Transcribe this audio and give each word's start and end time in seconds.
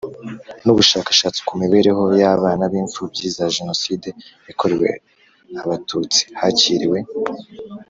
n 0.65 0.67
ubushakashatsi 0.73 1.39
ku 1.47 1.53
mibereho 1.61 2.03
y 2.21 2.25
abana 2.35 2.63
b 2.71 2.73
impfubyi 2.81 3.25
za 3.35 3.45
Jenoside 3.55 4.07
yakorewe 4.47 4.89
Abatutsi 5.63 6.21
Hakiriwe 6.39 6.99